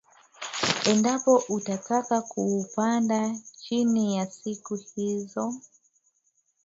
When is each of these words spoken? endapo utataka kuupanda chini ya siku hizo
endapo 0.91 1.33
utataka 1.49 2.21
kuupanda 2.21 3.31
chini 3.59 4.17
ya 4.17 4.25
siku 4.25 4.75
hizo 4.75 5.53